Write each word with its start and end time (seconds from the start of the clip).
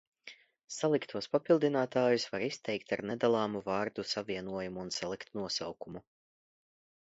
Saliktos 0.75 1.27
papildinātājus 1.35 2.25
var 2.37 2.47
izteikt 2.47 2.95
ar 2.99 3.05
nedalāmu 3.11 3.63
vārdu 3.69 4.09
savienojumu 4.15 4.85
un 4.89 4.93
saliktu 4.99 5.41
nosaukumu. 5.45 6.07